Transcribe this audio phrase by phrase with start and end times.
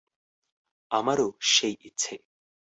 [0.91, 2.15] আমারও সেই ইচ্ছে।